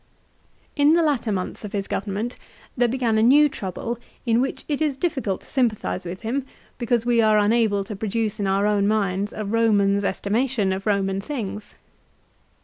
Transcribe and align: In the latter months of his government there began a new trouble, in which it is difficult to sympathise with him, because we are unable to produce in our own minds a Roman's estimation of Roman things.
In 0.75 0.93
the 0.93 1.03
latter 1.03 1.31
months 1.31 1.63
of 1.63 1.73
his 1.73 1.87
government 1.87 2.35
there 2.75 2.87
began 2.87 3.19
a 3.19 3.21
new 3.21 3.47
trouble, 3.47 3.99
in 4.25 4.41
which 4.41 4.63
it 4.67 4.81
is 4.81 4.97
difficult 4.97 5.41
to 5.41 5.47
sympathise 5.47 6.05
with 6.05 6.21
him, 6.21 6.43
because 6.79 7.05
we 7.05 7.21
are 7.21 7.37
unable 7.37 7.83
to 7.83 7.95
produce 7.95 8.39
in 8.39 8.47
our 8.47 8.65
own 8.65 8.87
minds 8.87 9.31
a 9.31 9.45
Roman's 9.45 10.03
estimation 10.03 10.73
of 10.73 10.87
Roman 10.87 11.21
things. 11.21 11.75